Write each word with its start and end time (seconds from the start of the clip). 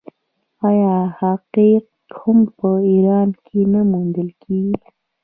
آیا 0.67 0.95
عقیق 1.25 1.85
هم 2.19 2.37
په 2.57 2.69
ایران 2.89 3.29
کې 3.45 3.59
نه 3.71 3.81
موندل 3.91 4.29
کیږي؟ 4.43 4.75